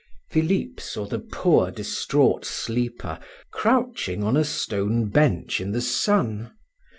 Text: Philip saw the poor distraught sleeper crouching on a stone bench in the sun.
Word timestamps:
Philip 0.31 0.79
saw 0.81 1.05
the 1.05 1.19
poor 1.19 1.69
distraught 1.69 2.43
sleeper 2.43 3.19
crouching 3.51 4.23
on 4.23 4.35
a 4.35 4.43
stone 4.43 5.09
bench 5.11 5.61
in 5.61 5.73
the 5.73 5.79
sun. 5.81 6.53